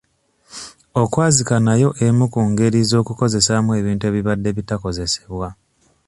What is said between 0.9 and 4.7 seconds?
Okwazika nayo emu ku ngeri z'okukozesaamu ebintu ebibadde